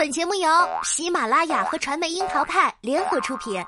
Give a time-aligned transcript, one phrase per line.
[0.00, 0.48] 本节目由
[0.82, 3.62] 喜马拉雅和传媒樱桃派联合出品。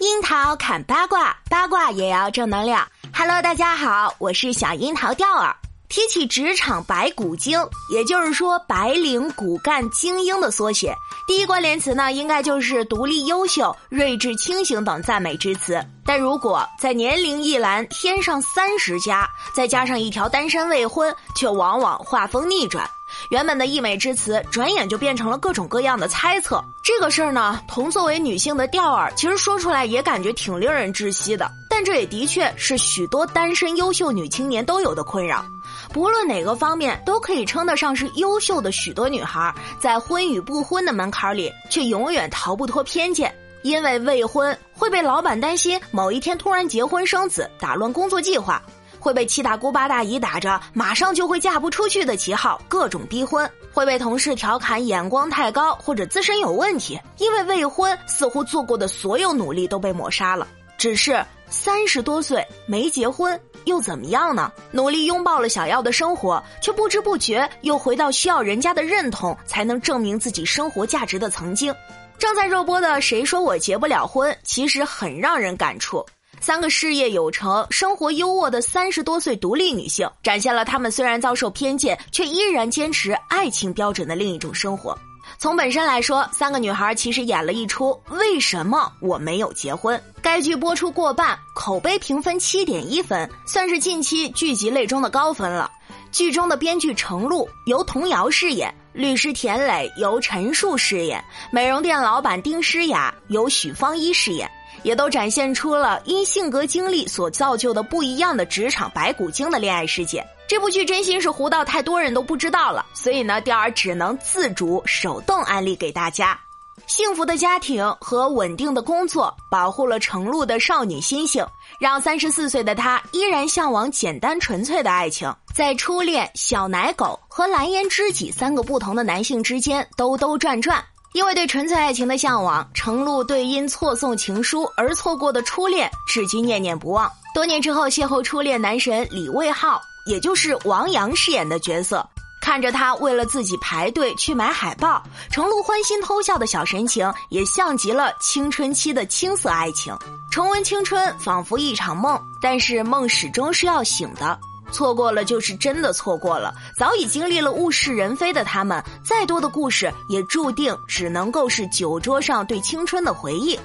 [0.00, 2.86] 樱桃砍八卦，八卦也要正能量。
[3.14, 5.56] Hello，大家好，我是小樱桃钓儿。
[5.92, 10.96] 提起职场白骨精，也就是说白领、骨干、精英的缩写，
[11.26, 15.78] 第一关联词呢，应该就是独立、优秀、睿智、清醒等赞美之词。
[16.02, 22.88] 但如果在年龄一栏添上三十加，再加上一条单身未婚，却往往画风逆转。
[23.28, 26.64] 原本的溢美之词，转眼就变成了各种各样的猜测。
[26.82, 31.50] 这个事儿呢，同作为女性的调儿，其实说出来也感觉挺令人窒息的。
[31.68, 35.44] 但这也的确是许多单身优秀女青年都有的困扰。
[35.92, 43.32] 不论哪个方面，都可以称得上是优秀的许多女孩，在婚与不婚的门槛里，却永远逃不脱偏见。
[43.60, 48.60] 因为未婚会被老板担心某一天突然结婚生子，打乱工作计划。
[48.98, 56.98] 会被七大姑八大姨打着马上就会嫁不出去的旗号各种逼婚，会被同事调侃眼光太高或者自身有问题。
[57.18, 60.46] 因为未婚，似乎做过的所有努力都被抹杀了。
[60.78, 64.50] 只是三十多岁没结婚又怎么样呢？
[64.70, 71.74] 努力拥抱了想要的生活，却不知不觉又回到需要人家的认同才能证明自己生活价值的曾经。
[72.18, 76.04] 正在热播的《谁说我结不了婚》，其实很让人感触。
[76.40, 84.96] 三个事业有成、生活优渥的三十多岁独立女性，展现了她们虽然遭受偏见，却依然坚持爱情标准的另一种生活。
[85.42, 90.00] 从本身来说，三个女孩其实演了一出“为什么我没有结婚”。
[90.22, 95.68] 该剧播出过半，口碑评分七点一分，算是近期剧集类中的高分了。
[96.12, 101.20] 剧中的编剧程璐由童瑶饰演，律师田磊由陈数饰演，
[101.50, 104.48] 美容店老板丁诗雅由许芳一饰演。
[104.84, 110.24] 也都展现出了因性格经历所造就的不一样的职场白骨精的恋爱世界。
[110.52, 116.38] 这部剧真心是糊到太多人都不知道了，所以呢，钓儿只能自主手动安利给大家。
[116.86, 121.42] 幸福的家庭和稳定的工作保护了程璐的少女心性，
[121.80, 130.84] 让三十四岁的她依然向往简单纯粹的爱情，在初恋、小奶狗和蓝颜知己三个不同的男性之间兜兜转转。
[131.14, 137.10] 因为对纯粹爱情的向往，程璐对因错送情书而错过的初恋至今念念不忘。
[137.34, 142.06] 多年之后邂逅初恋男神李卫浩，也就是王阳饰演的角色，
[142.40, 149.96] 看着他为了自己排队去买海报，程璐欢心偷笑的小神情，也像极了青春期的青涩爱情。
[150.30, 154.38] 重温青春仿佛一场梦，但是梦始终是要醒的。
[154.72, 156.54] 错过了就是真的错过了。
[156.78, 163.58] 早已经历了物是人非的他们，再多的故事也注定只能够是酒桌上对青春的回忆。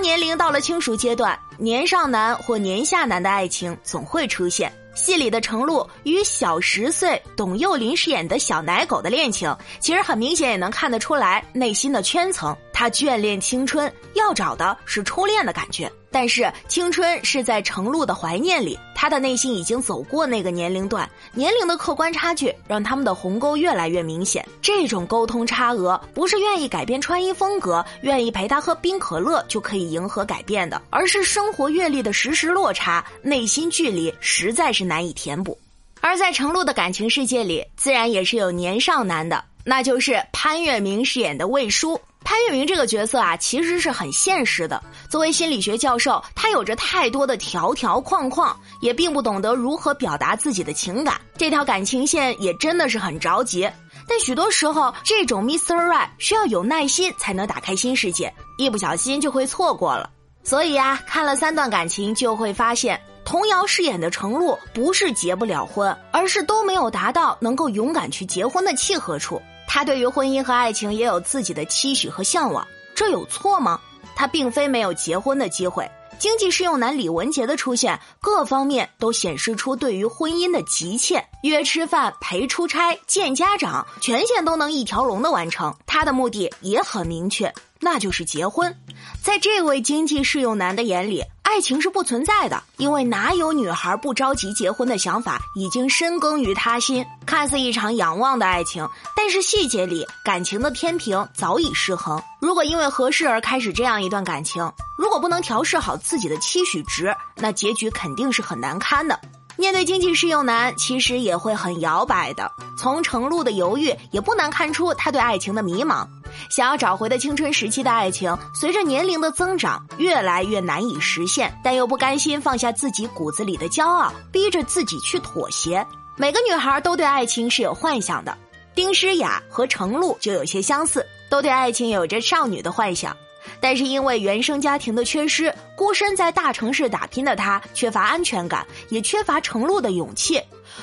[0.00, 4.72] 年龄到了轻熟阶段，年上男或年下男的爱情总会出现。
[4.94, 12.56] 戏里的程璐与小十岁董又霖饰演的小奶狗的恋情，其实很明显也能看得出来内心的圈层。
[12.78, 15.90] 他眷恋青春，要找的是初恋的感觉。
[16.12, 24.46] 但是青春是在程璐的怀念里，他的内心已经走过那个年龄段，年龄的客观差距让他们的鸿沟越来越明显。
[24.62, 35.58] 这种沟通差额不是愿意改变穿衣风格，愿意陪他喝冰可乐就可以迎合改变的，而是生活阅历的实时落差，内心距离实在是难以填补。
[36.00, 42.00] 而在程璐的感情世界里，自然也是有年少男的，那就是潘粤明饰演的魏叔。
[42.24, 44.82] 潘粤明这个角色啊，其实是很现实的。
[45.08, 51.18] 作为心理学教授，他有着太多的条条框框，也并不懂得如何表达自己的情感。
[51.36, 53.68] 这条感情线也真的是很着急。
[54.06, 55.74] 但许多时候，这种 Mr.
[55.74, 60.10] Right 需要有耐心才能打开新世界，一不小心就会错过了。
[60.42, 69.40] 所以啊，看了三段感情，就会发现童瑶饰演的程璐不是结不了婚，而是都没有达到能够勇敢去结婚的契合处。
[69.68, 73.78] 他对于婚姻和爱情也有自己的期许和向往，这有错吗？
[74.16, 75.88] 他并非没有结婚的机会。
[76.18, 81.24] 经济适用男李文杰的出现，各方面都显示出对于婚姻的急切。
[81.42, 85.72] 约吃饭、陪出差、见家长，全线都能一条龙的完成。
[85.86, 88.74] 他的目的也很明确，那就是结婚。
[89.22, 91.22] 在这位经济适用男的眼里。
[91.48, 97.04] 爱情是不存在的，因为哪有女孩不着急结婚的想法，已经深耕于他心。
[97.24, 98.86] 看似一场仰望的爱情，
[99.16, 102.22] 但是细节里感情的天平早已失衡。
[102.38, 109.18] 如果因为合适而开始这样一段感情，如果不能调试好自己的期许值，那结局肯定是很难堪的。
[109.56, 112.48] 面对经济适用男，其实也会很摇摆的。
[112.78, 116.06] 从程璐的犹豫，也不难看出他对爱情的迷茫。
[116.50, 125.86] 想要找回的青春时期的爱情，随着年龄的增长，越来越难以实现，但又不甘心放下自己骨子里的骄傲，逼着自己去妥协。
[126.16, 128.36] 每个女孩都对爱情是有幻想的，
[128.74, 133.16] 丁诗雅和程璐就有些相似，都对爱情有着少女的幻想。
[133.60, 140.40] 但是因为原生家庭的缺失，孤身在大城市打拼的她缺乏安全感，也缺乏程璐的勇气。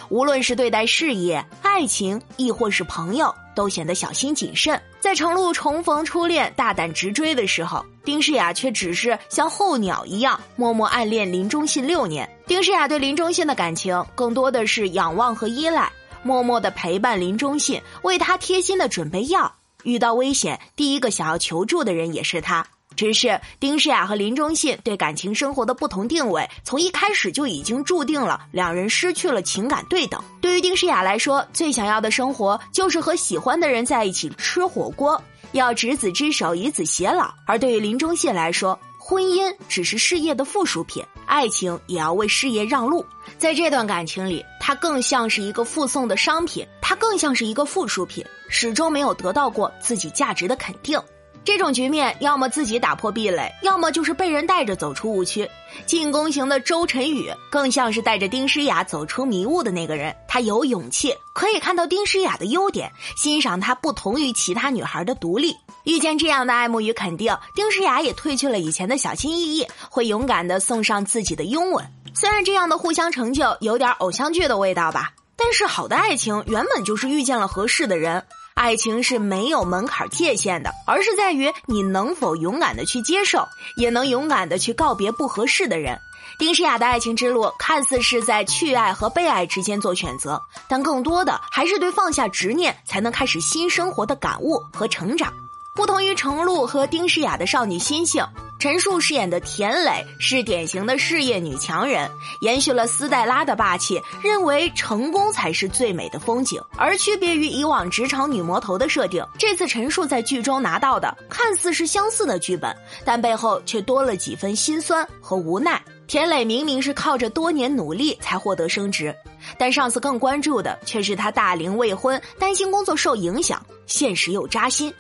[0.09, 4.79] 无论是对待事业、爱情，亦或是朋友，都显得小心谨慎。
[4.99, 12.29] 在程璐重逢初恋、大胆直追的时候，丁诗雅却只是像候鸟一样默默暗恋林中信六年。
[12.45, 15.89] 丁诗雅对林中信的感情更多的是仰望和依赖，
[16.23, 19.54] 默默的陪伴林中信，为他贴心的准备药。
[19.85, 22.67] 遇到危险，第一个想要求助的人也是他。
[22.95, 30.23] 只是丁诗雅和林中信对感情生活的不同定位，从一开始就已经注定了两人失去了情感对等。
[30.39, 35.21] 对于丁诗雅来说，最想要的生活就是和喜欢的人在一起吃火锅，
[35.51, 43.05] 要执子之手，与子偕老；而对于林中信来说，婚姻只是事业的附属品，爱情也要为事业让路。
[43.37, 50.99] 在这段感情里，他更像是一个附送的商品，他更像是一个附属品，始终没有得到过自己价值的肯定。
[51.43, 55.47] 这种局面，要么自己打破壁垒，要么就是被人带着走出误区。
[55.85, 60.15] 进攻型的周晨宇更像是带着丁诗雅走出迷雾的那个人。
[60.27, 65.55] 他有勇气，可以看到丁诗雅的优点，欣赏她不同于其他女孩的独立。
[65.83, 71.85] 遇见这样的爱慕与肯定，丁诗雅也褪去了以前的小心翼翼，会勇敢的送上自己的拥吻。
[72.17, 78.25] 虽然这样的互相成就有点偶像剧的味道吧，但是好的爱情原本就是遇见了合适的人。
[78.53, 83.45] 爱情是没有门槛界限的，而是在于你能否勇敢的去接受，
[83.75, 85.99] 也能勇敢的去告别不合适的人。
[86.39, 95.33] 丁诗雅的爱情之路看似是在去爱和被爱之间做选择，但更多的还是对放下执念才能开始新生活的感悟和成长。
[95.75, 98.25] 不同于程璐和丁诗雅的少女心性。
[98.57, 106.59] 陈数饰演的田磊是典型的事业女强人，延续了斯黛拉的霸气，认为成功才是最美的风景。
[106.77, 115.79] 而区别于以往职场女魔头的设定，这次陈数在剧中拿到的看似是相似的剧本，但背后却多了几分心酸和无奈。
[116.07, 119.13] 田磊明明是靠着多年努力才获得升职，
[119.59, 124.91] 但上司更关注的却是他大龄未婚，担心工作受影响，现实又扎心。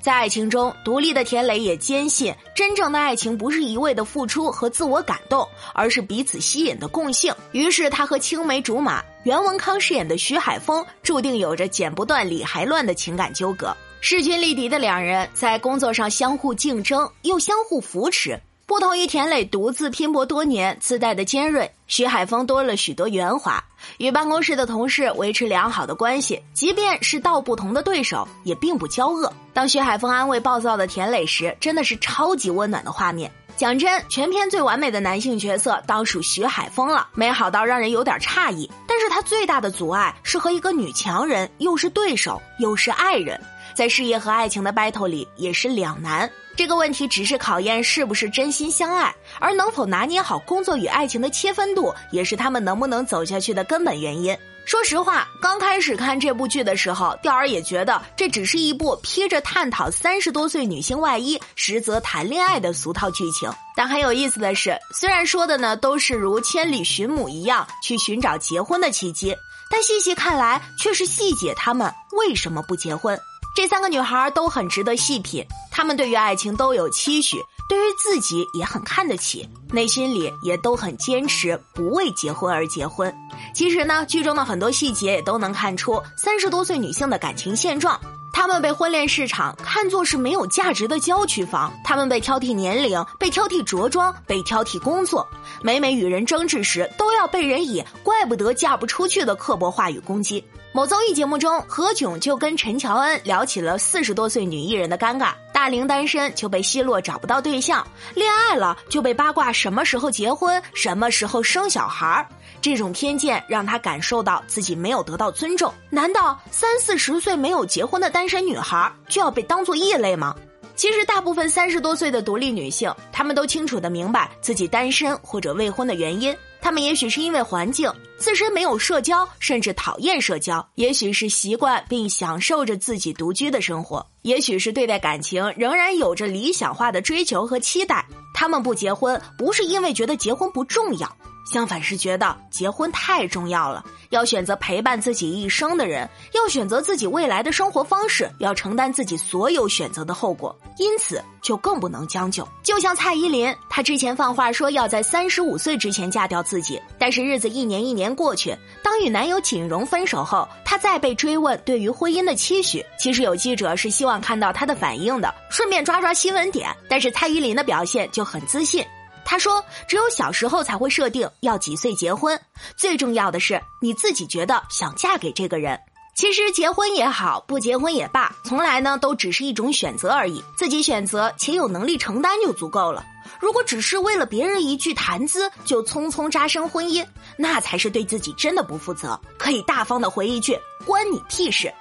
[0.00, 7.34] 在爱情中，独立的田磊也坚信，真正的爱情不是一味的付出和自我感动，而是彼此吸引的共性。
[7.52, 13.76] 于是，他和青梅竹马袁文康饰演的徐海峰，注定有着剪不断理还乱的情感纠葛。
[14.00, 18.40] 势均力敌的两人，在工作上相互竞争，又相互扶持。
[18.70, 23.60] 不同于田磊独自拼搏多年自带的尖锐，徐海峰多了许多圆滑，
[23.98, 29.32] 与办公室的同事维持良好的关系，即便是道不同的对手，也并不交恶。
[29.52, 33.28] 当徐海峰安慰暴躁的田磊时，真的是超级温暖的画面。
[33.56, 38.70] 讲真，全片最完美的男性角色当属徐海峰了，美好到让人有点诧异。
[38.86, 43.36] 但是他最大的阻碍是和一个女强人，又是对手，又是爱人。
[43.74, 46.30] 在事业和爱情的 battle 里也是两难。
[46.56, 54.36] 这个问题只是考验是不是真心相爱，而能否拿捏好工作与爱情的切分度，也是他们能不能走下去的根本原因。
[54.66, 63.50] 说实话，刚开始看这部剧的时候，钓儿也觉得这只是一部披着探讨三十多岁女性外衣，实则谈恋爱的俗套剧情。
[63.74, 69.34] 但很有意思的是，虽然说的呢都是如千里寻母一样去寻找结婚的契机，
[69.70, 73.18] 但细细看来，却是细解他们为什么不结婚。
[73.54, 77.38] 这三个女孩都很值得细品，她们对于爱情都有期许，
[77.68, 83.14] 对于自己也很看得起，内心里也都很坚持，不为结婚而结婚。
[83.54, 88.00] 其实呢，剧中的很多细节也都能看出三十多岁女性的感情现状。
[88.32, 95.26] 他们被婚恋市场看作是没有价值的郊区房，他们被挑剔年龄，被挑剔着装，被挑剔工作，
[95.62, 100.44] 每每与人争执时，都要被人以“怪不得嫁不出去”的刻薄话语攻击。
[100.72, 112.26] 某综艺节目中，何炅就跟陈乔恩聊起了四十多岁女艺人的尴尬：大龄单身就被奚落找不到对象，恋爱了就被八卦什么时候结婚、什么时候生小孩儿。
[112.62, 115.70] 这种偏见让他感受到自己没有得到尊重。
[115.90, 120.34] 难道三四十岁没有结婚的单身女孩就要被当做异类吗？
[120.76, 126.34] 其实，大部分三十多岁的独立女性，她们都清楚的明白自己单身或者未婚的原因。
[126.62, 138.06] 他们也许是因为环境自身没有社交，甚至讨厌社交；也许是习惯并享受着自己独居的生活；也许是对待感情仍然有着理想化的追求和期待。
[138.34, 141.16] 他们不结婚，不是因为觉得结婚不重要，
[141.50, 152.46] 相反是觉得结婚太重要了，要选择陪伴自己一生的人，要选择自己未来的生活方式，要承担自己所有选择的后果，因此就更不能将就。
[152.62, 168.84] 就像蔡依林，她之前放话说要在三十五岁之前嫁掉自己，但是日子一年一年过去，当与男友锦荣分手后，她再被追问对于婚姻的期许，其实有记者是希望看到她的反应的，顺便抓抓新闻点，但是蔡依林的表现就很自信。
[169.30, 172.36] 他说：“只有小时候才会设定要几岁结婚，
[172.76, 175.78] 最重要的是你自己觉得想嫁给这个人。
[176.16, 180.42] 其实结婚也好，不结婚也罢，从来呢都只是一种选择而已。
[180.56, 183.04] 自己选择且有能力承担就足够了。
[183.38, 187.06] 如果只是为了别人一句谈资就匆匆扎生婚姻，
[187.36, 189.18] 那才是对自己真的不负责。
[189.38, 191.72] 可以大方的回一句：关你屁事。”